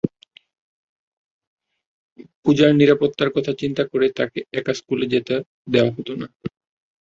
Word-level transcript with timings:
পূজার 2.43 2.71
নিরাপত্তার 2.75 3.29
কথা 3.31 3.51
চিন্তা 3.61 3.83
করে 3.87 4.07
তাকে 4.17 4.39
একা 4.53 4.73
স্কুলে 4.73 5.05
যেতে 5.13 5.35
দেওয়া 5.67 5.91
হতো 5.95 6.13
না। 6.15 6.27